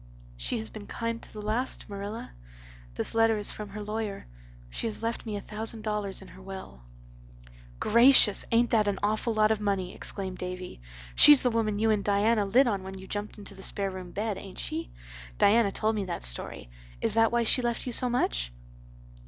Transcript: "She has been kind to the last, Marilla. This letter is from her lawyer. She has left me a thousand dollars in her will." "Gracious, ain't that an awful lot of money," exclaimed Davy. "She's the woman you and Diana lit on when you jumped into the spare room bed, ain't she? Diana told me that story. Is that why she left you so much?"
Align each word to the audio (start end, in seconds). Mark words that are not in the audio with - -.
"She 0.35 0.57
has 0.57 0.71
been 0.71 0.87
kind 0.87 1.21
to 1.21 1.31
the 1.31 1.43
last, 1.43 1.87
Marilla. 1.87 2.31
This 2.95 3.13
letter 3.13 3.37
is 3.37 3.51
from 3.51 3.69
her 3.69 3.83
lawyer. 3.83 4.25
She 4.71 4.87
has 4.87 5.03
left 5.03 5.27
me 5.27 5.35
a 5.37 5.41
thousand 5.41 5.83
dollars 5.83 6.23
in 6.23 6.29
her 6.29 6.41
will." 6.41 6.81
"Gracious, 7.79 8.43
ain't 8.51 8.71
that 8.71 8.87
an 8.87 8.97
awful 9.03 9.31
lot 9.31 9.51
of 9.51 9.61
money," 9.61 9.93
exclaimed 9.93 10.39
Davy. 10.39 10.81
"She's 11.13 11.41
the 11.43 11.51
woman 11.51 11.77
you 11.77 11.91
and 11.91 12.03
Diana 12.03 12.47
lit 12.47 12.65
on 12.65 12.81
when 12.81 12.97
you 12.97 13.05
jumped 13.05 13.37
into 13.37 13.53
the 13.53 13.61
spare 13.61 13.91
room 13.91 14.09
bed, 14.09 14.39
ain't 14.39 14.57
she? 14.57 14.89
Diana 15.37 15.71
told 15.71 15.93
me 15.93 16.05
that 16.05 16.23
story. 16.23 16.71
Is 16.99 17.13
that 17.13 17.31
why 17.31 17.43
she 17.43 17.61
left 17.61 17.85
you 17.85 17.91
so 17.91 18.09
much?" 18.09 18.51